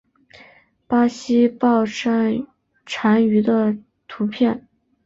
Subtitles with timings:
[0.87, 2.41] 巴西豹蟾
[3.23, 3.77] 鱼的
[4.07, 4.67] 图片